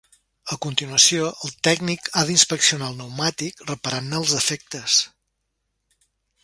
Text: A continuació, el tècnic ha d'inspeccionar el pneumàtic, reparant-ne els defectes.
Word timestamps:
A 0.53 0.55
continuació, 0.65 1.27
el 1.47 1.53
tècnic 1.67 2.09
ha 2.15 2.23
d'inspeccionar 2.31 2.89
el 2.93 2.97
pneumàtic, 3.03 3.63
reparant-ne 3.73 4.19
els 4.25 4.35
defectes. 4.39 4.99